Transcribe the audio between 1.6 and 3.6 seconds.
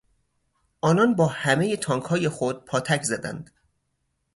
تانکهای خود پاتک زدند.